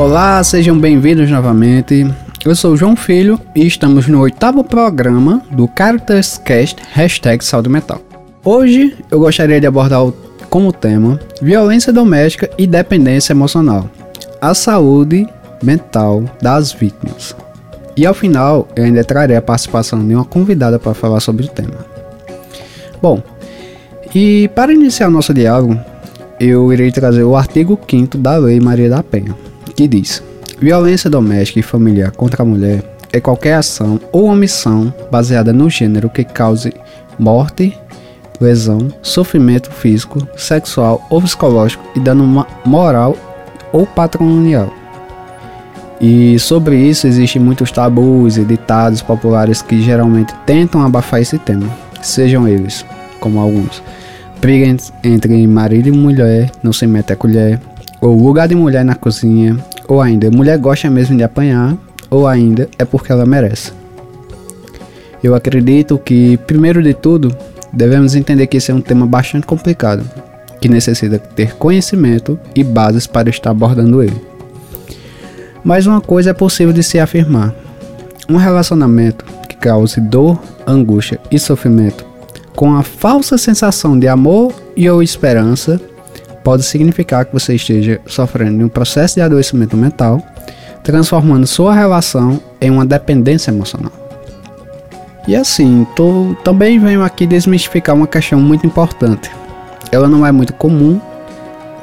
[0.00, 2.10] Olá, sejam bem-vindos novamente.
[2.42, 7.68] Eu sou o João Filho e estamos no oitavo programa do Caritas Cast Hashtag Saúde
[7.68, 8.00] Mental.
[8.42, 10.10] Hoje eu gostaria de abordar
[10.48, 13.90] como tema violência doméstica e dependência emocional,
[14.40, 15.28] a saúde
[15.62, 17.36] mental das vítimas.
[17.94, 21.48] E ao final eu ainda trarei a participação de uma convidada para falar sobre o
[21.48, 21.76] tema.
[23.02, 23.22] Bom,
[24.14, 25.78] e para iniciar o nosso diálogo,
[26.40, 29.36] eu irei trazer o artigo 5 da Lei Maria da Penha,
[29.80, 30.22] que diz:
[30.60, 36.10] Violência doméstica e familiar contra a mulher é qualquer ação ou omissão baseada no gênero
[36.10, 36.74] que cause
[37.18, 37.76] morte,
[38.38, 43.16] lesão, sofrimento físico, sexual ou psicológico e dano moral
[43.72, 44.70] ou patrimonial.
[45.98, 51.66] E sobre isso existem muitos tabus e ditados populares que geralmente tentam abafar esse tema,
[52.02, 52.84] sejam eles,
[53.18, 53.82] como alguns,
[54.40, 57.60] briga entre marido e mulher, não se mete a colher,
[58.00, 59.58] ou lugar de mulher na cozinha,
[59.90, 61.76] ou ainda, mulher gosta mesmo de apanhar,
[62.08, 63.72] ou ainda é porque ela merece.
[65.20, 67.36] Eu acredito que, primeiro de tudo,
[67.72, 70.08] devemos entender que esse é um tema bastante complicado,
[70.60, 74.24] que necessita ter conhecimento e bases para estar abordando ele.
[75.64, 77.52] Mas uma coisa é possível de se afirmar:
[78.28, 82.08] um relacionamento que cause dor, angústia e sofrimento
[82.54, 85.80] com a falsa sensação de amor e ou esperança
[86.42, 90.22] pode significar que você esteja sofrendo de um processo de adoecimento mental,
[90.82, 93.92] transformando sua relação em uma dependência emocional.
[95.28, 99.30] E assim, tô, também venho aqui desmistificar uma questão muito importante.
[99.92, 101.00] Ela não é muito comum,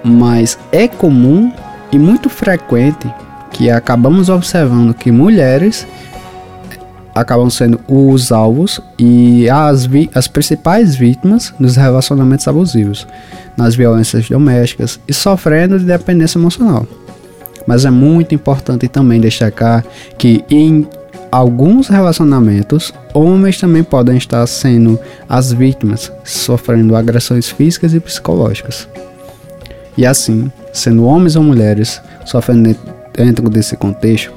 [0.04, 1.52] mas é comum
[1.92, 3.14] e muito frequente
[3.52, 5.88] que acabamos observando que mulheres
[7.20, 13.08] acabam sendo os alvos e as, as principais vítimas dos relacionamentos abusivos,
[13.58, 16.86] nas violências domésticas e sofrendo de dependência emocional.
[17.66, 19.84] Mas é muito importante também destacar
[20.18, 20.88] que em
[21.32, 28.88] alguns relacionamentos, homens também podem estar sendo as vítimas, sofrendo agressões físicas e psicológicas.
[29.98, 32.76] E assim, sendo homens ou mulheres sofrendo
[33.14, 34.32] dentro desse contexto,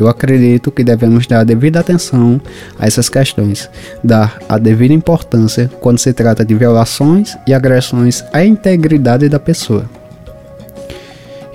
[0.00, 2.40] eu acredito que devemos dar a devida atenção
[2.78, 3.68] a essas questões,
[4.02, 9.84] dar a devida importância quando se trata de violações e agressões à integridade da pessoa.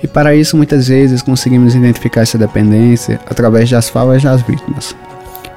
[0.02, 4.94] E para isso, muitas vezes conseguimos identificar essa dependência através das falas das vítimas.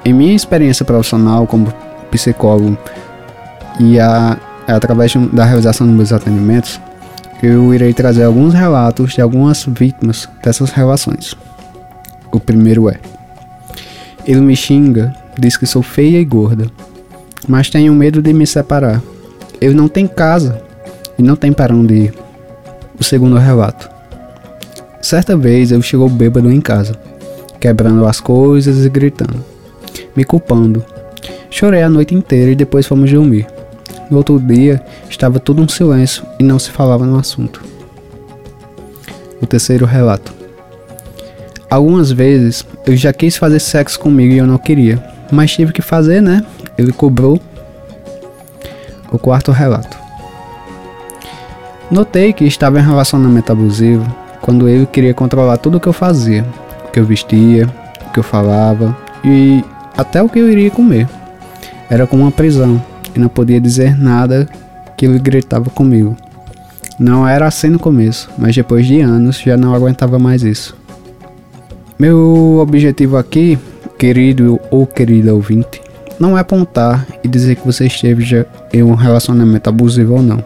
[0.04, 1.72] Em minha experiência profissional como
[2.10, 2.76] psicólogo
[3.78, 6.80] e a, através da realização dos meus atendimentos,
[7.42, 11.36] eu irei trazer alguns relatos de algumas vítimas dessas relações.
[12.32, 12.98] O primeiro é:
[14.26, 16.66] Ele me xinga, diz que sou feia e gorda,
[17.48, 19.02] mas tenho medo de me separar.
[19.60, 20.62] Ele não tem casa
[21.18, 22.14] e não tem para onde ir.
[22.98, 23.90] O segundo relato:
[25.02, 26.94] Certa vez ele chegou bêbado em casa,
[27.58, 29.44] quebrando as coisas e gritando,
[30.14, 30.84] me culpando.
[31.50, 33.46] Chorei a noite inteira e depois fomos dormir.
[34.10, 37.62] No outro dia, estava tudo um silêncio e não se falava no assunto.
[39.40, 40.39] O terceiro relato.
[41.70, 45.00] Algumas vezes eu já quis fazer sexo comigo e eu não queria,
[45.30, 46.44] mas tive que fazer, né?
[46.76, 47.40] Ele cobrou.
[49.12, 49.96] O quarto relato.
[51.90, 54.04] Notei que estava em relacionamento abusivo
[54.40, 56.44] quando ele queria controlar tudo o que eu fazia,
[56.86, 57.68] o que eu vestia,
[58.06, 59.64] o que eu falava e
[59.96, 61.08] até o que eu iria comer.
[61.88, 62.82] Era como uma prisão
[63.14, 64.48] e não podia dizer nada
[64.96, 66.16] que ele gritava comigo.
[66.98, 70.79] Não era assim no começo, mas depois de anos já não aguentava mais isso.
[72.00, 73.58] Meu objetivo aqui,
[73.98, 75.82] querido ou querida ouvinte,
[76.18, 78.24] não é apontar e dizer que você esteve
[78.72, 80.42] em um relacionamento abusivo ou não.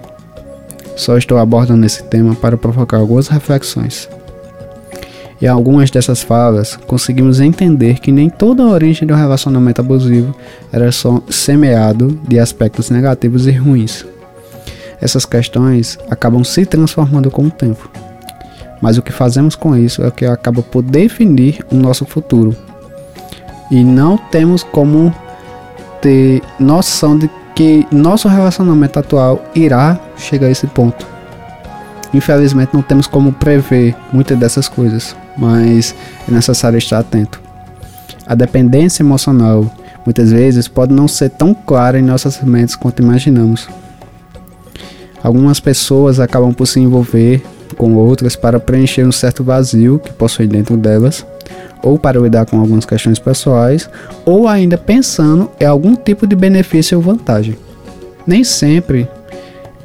[0.96, 4.08] Só estou abordando esse tema para provocar algumas reflexões.
[5.40, 10.34] E algumas dessas falas conseguimos entender que nem toda a origem do relacionamento abusivo
[10.72, 14.04] era só semeado de aspectos negativos e ruins.
[15.00, 17.88] Essas questões acabam se transformando com o tempo
[18.84, 22.54] mas o que fazemos com isso é o que acaba por definir o nosso futuro.
[23.70, 25.10] E não temos como
[26.02, 31.06] ter noção de que nosso relacionamento atual irá chegar a esse ponto.
[32.12, 35.94] Infelizmente não temos como prever muitas dessas coisas, mas
[36.28, 37.40] é necessário estar atento.
[38.26, 39.64] A dependência emocional
[40.04, 43.66] muitas vezes pode não ser tão clara em nossas mentes quanto imaginamos.
[45.22, 47.42] Algumas pessoas acabam por se envolver
[47.76, 51.26] com outras para preencher um certo vazio que possuem dentro delas,
[51.82, 53.90] ou para lidar com algumas questões pessoais,
[54.24, 57.56] ou ainda pensando em algum tipo de benefício ou vantagem.
[58.26, 59.08] Nem sempre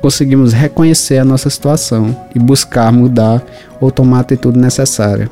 [0.02, 3.44] conseguimos reconhecer a nossa situação e buscar mudar
[3.82, 5.30] ou tomar a atitude necessária.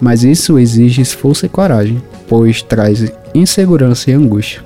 [0.00, 3.04] mas isso exige esforço e coragem, pois traz
[3.34, 4.62] insegurança e angústia.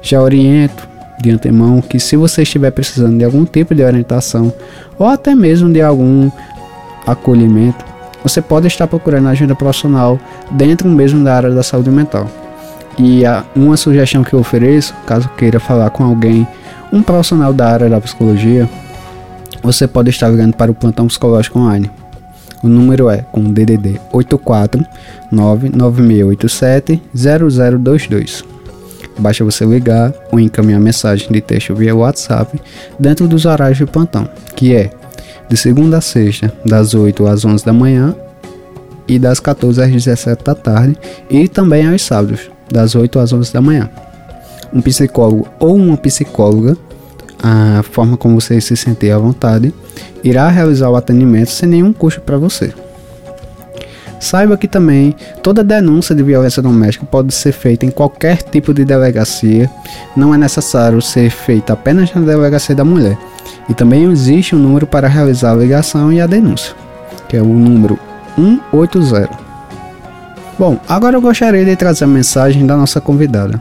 [0.00, 0.87] Já oriento
[1.20, 4.52] de antemão que se você estiver precisando de algum tipo de orientação
[4.98, 6.30] ou até mesmo de algum
[7.06, 7.84] acolhimento,
[8.22, 10.18] você pode estar procurando ajuda profissional
[10.50, 12.26] dentro mesmo da área da saúde mental.
[12.98, 13.22] E
[13.54, 16.46] uma sugestão que eu ofereço, caso queira falar com alguém,
[16.92, 18.68] um profissional da área da psicologia,
[19.62, 21.90] você pode estar ligando para o plantão psicológico online.
[22.62, 24.84] O número é com DDD 84
[25.30, 28.57] 99687 0022.
[29.18, 32.60] Basta você ligar ou encaminhar mensagem de texto via WhatsApp
[32.98, 34.90] dentro dos horários de plantão, que é
[35.48, 38.14] de segunda a sexta, das 8 às 11 da manhã
[39.06, 40.96] e das 14 às 17 da tarde,
[41.30, 43.88] e também aos sábados, das 8 às 11 da manhã.
[44.72, 46.76] Um psicólogo ou uma psicóloga,
[47.42, 49.72] a forma como você se sentir à vontade,
[50.22, 52.72] irá realizar o atendimento sem nenhum custo para você.
[54.20, 58.84] Saiba que também toda denúncia de violência doméstica pode ser feita em qualquer tipo de
[58.84, 59.70] delegacia,
[60.16, 63.16] não é necessário ser feita apenas na delegacia da mulher.
[63.68, 66.74] E também existe um número para realizar a ligação e a denúncia,
[67.28, 67.98] que é o número
[68.36, 69.30] 180.
[70.58, 73.60] Bom, agora eu gostaria de trazer a mensagem da nossa convidada.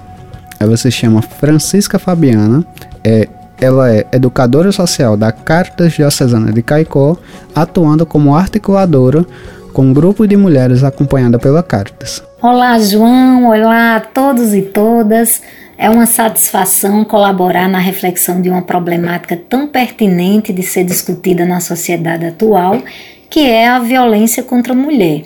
[0.59, 2.65] Ela se chama Francisca Fabiana,
[3.03, 3.27] é,
[3.59, 7.17] ela é educadora social da Caritas Diocesana de Caicó,
[7.53, 9.25] atuando como articuladora
[9.77, 12.23] com um grupo de mulheres acompanhada pela Caritas.
[12.41, 13.47] Olá, João.
[13.47, 15.39] Olá a todos e todas.
[15.77, 21.59] É uma satisfação colaborar na reflexão de uma problemática tão pertinente de ser discutida na
[21.59, 22.81] sociedade atual,
[23.29, 25.21] que é a violência contra a mulher.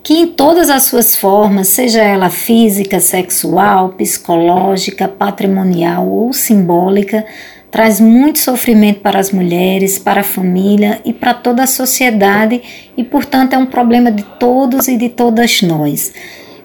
[0.00, 7.24] Que em todas as suas formas, seja ela física, sexual, psicológica, patrimonial ou simbólica,
[7.72, 12.62] traz muito sofrimento para as mulheres, para a família e para toda a sociedade
[12.94, 16.12] e, portanto, é um problema de todos e de todas nós.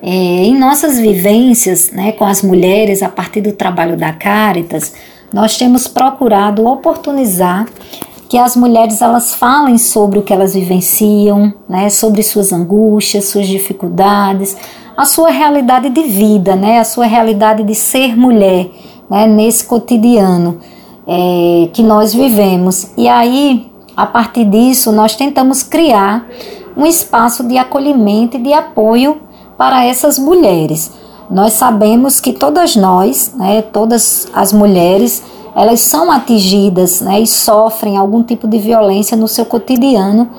[0.03, 4.93] É, em nossas vivências né, com as mulheres, a partir do trabalho da Caritas,
[5.33, 7.65] nós temos procurado oportunizar
[8.29, 13.47] que as mulheres elas falem sobre o que elas vivenciam, né, sobre suas angústias, suas
[13.47, 14.57] dificuldades,
[14.97, 18.69] a sua realidade de vida, né, a sua realidade de ser mulher
[19.09, 20.59] né, nesse cotidiano
[21.07, 22.91] é, que nós vivemos.
[22.97, 26.27] E aí, a partir disso, nós tentamos criar
[26.75, 29.17] um espaço de acolhimento e de apoio
[29.57, 30.91] para essas mulheres.
[31.29, 35.23] Nós sabemos que todas nós, né, todas as mulheres,
[35.55, 40.29] elas são atingidas né, e sofrem algum tipo de violência no seu cotidiano,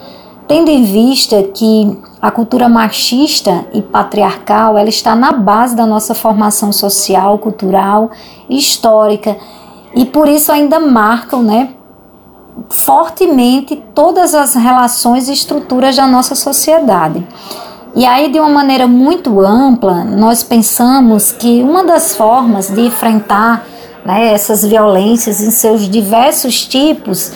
[0.47, 6.15] tendo em vista que a cultura machista e patriarcal ela está na base da nossa
[6.15, 8.11] formação social, cultural
[8.49, 9.37] histórica
[9.99, 11.71] e por isso ainda marcam, né,
[12.71, 17.27] fortemente todas as relações e estruturas da nossa sociedade.
[17.97, 23.67] E aí, de uma maneira muito ampla, nós pensamos que uma das formas de enfrentar
[24.05, 27.33] né, essas violências em seus diversos tipos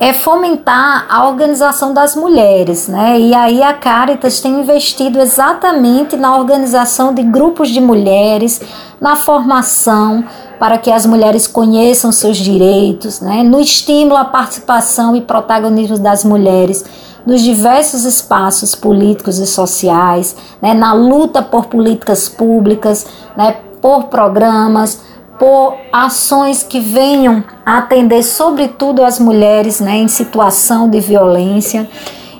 [0.00, 3.20] é fomentar a organização das mulheres, né?
[3.20, 8.60] E aí a Caritas tem investido exatamente na organização de grupos de mulheres,
[9.00, 10.24] na formação
[10.62, 13.42] para que as mulheres conheçam seus direitos, né?
[13.42, 16.84] No estímulo à participação e protagonismo das mulheres
[17.26, 20.72] nos diversos espaços políticos e sociais, né?
[20.72, 23.04] Na luta por políticas públicas,
[23.36, 23.56] né?
[23.80, 25.00] Por programas
[25.36, 31.90] por ações que venham a atender sobretudo as mulheres né, em situação de violência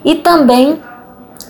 [0.04, 0.78] e também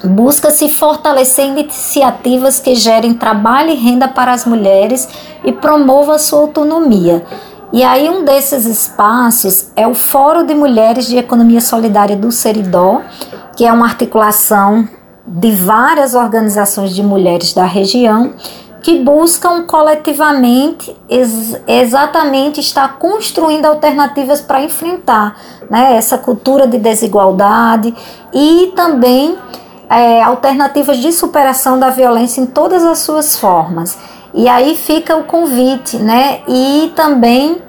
[0.05, 5.09] busca se fortalecer iniciativas que gerem trabalho e renda para as mulheres
[5.45, 7.25] e promovam a sua autonomia.
[7.73, 13.01] E aí um desses espaços é o Fórum de Mulheres de Economia Solidária do Seridó,
[13.57, 14.87] que é uma articulação
[15.27, 18.35] de várias organizações de mulheres da região
[18.83, 25.37] que buscam coletivamente ex exatamente estar construindo alternativas para enfrentar
[25.71, 27.95] né, essa cultura de desigualdade
[28.35, 29.39] e também
[29.93, 33.99] é, alternativas de superação da violência em todas as suas formas.
[34.33, 36.41] E aí fica o convite, né?
[36.49, 37.61] E também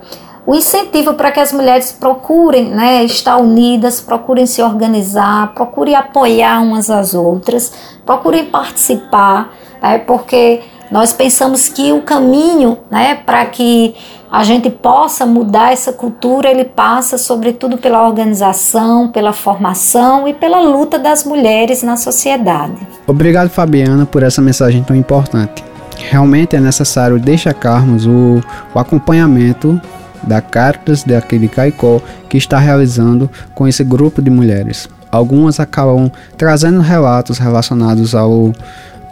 [0.46, 6.62] o incentivo para que as mulheres procurem né, estar unidas, procurem se organizar, procurem apoiar
[6.62, 7.72] umas às outras,
[8.06, 10.62] procurem participar, né, porque
[10.92, 13.96] nós pensamos que o caminho né, para que
[14.34, 20.60] a gente possa mudar essa cultura, ele passa sobretudo pela organização, pela formação e pela
[20.60, 22.88] luta das mulheres na sociedade.
[23.06, 25.64] Obrigado, Fabiana, por essa mensagem tão importante.
[26.10, 28.42] Realmente é necessário destacarmos o,
[28.74, 29.80] o acompanhamento
[30.24, 34.90] da Cartas de Aquele Caicó que está realizando com esse grupo de mulheres.
[35.12, 38.52] algumas acabam trazendo relatos relacionados ao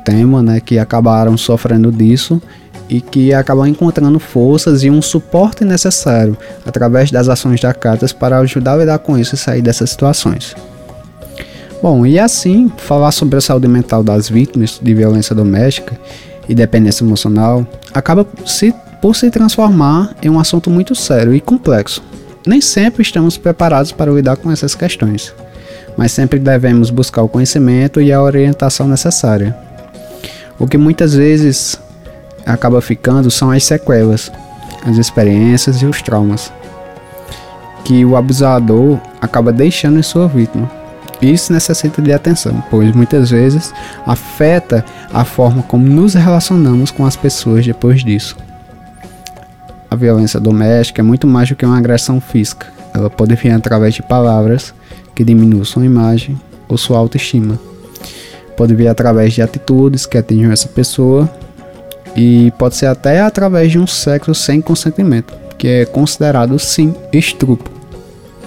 [0.03, 2.41] tema, né, que acabaram sofrendo disso
[2.91, 8.37] e que acabam encontrando forças e um suporte necessário através das ações da Catas para
[8.39, 10.53] ajudar a lidar com isso e sair dessas situações.
[11.81, 15.97] Bom, e assim, falar sobre a saúde mental das vítimas de violência doméstica
[16.49, 22.03] e dependência emocional acaba se, por se transformar em um assunto muito sério e complexo.
[22.45, 25.33] Nem sempre estamos preparados para lidar com essas questões,
[25.95, 29.55] mas sempre devemos buscar o conhecimento e a orientação necessária.
[30.59, 31.79] O que muitas vezes
[32.45, 34.31] acaba ficando são as sequelas,
[34.85, 36.51] as experiências e os traumas
[37.83, 40.69] que o abusador acaba deixando em sua vítima.
[41.21, 43.73] Isso necessita de atenção, pois muitas vezes
[44.05, 44.83] afeta
[45.13, 48.35] a forma como nos relacionamos com as pessoas depois disso.
[49.89, 52.67] A violência doméstica é muito mais do que uma agressão física.
[52.93, 54.73] Ela pode vir através de palavras
[55.13, 57.59] que diminuam sua imagem ou sua autoestima.
[58.57, 61.29] Pode vir através de atitudes que atingem essa pessoa
[62.15, 67.71] e pode ser até através de um sexo sem consentimento, que é considerado sim estupro.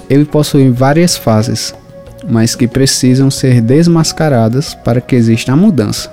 [0.09, 1.75] Ele possui várias fases,
[2.29, 6.11] mas que precisam ser desmascaradas para que exista a mudança.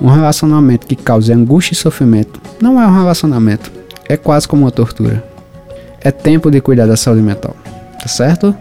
[0.00, 3.72] Um relacionamento que cause angústia e sofrimento não é um relacionamento,
[4.08, 5.24] é quase como uma tortura.
[6.00, 7.56] É tempo de cuidar da saúde mental,
[8.00, 8.54] tá certo?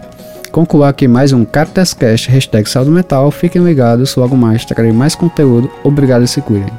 [0.51, 3.29] Concluo aqui mais um Cartascast hashtag saúde mental.
[3.29, 5.69] Fiquem ligados, logo mais trarei mais conteúdo.
[5.83, 6.71] Obrigado e se cuidem.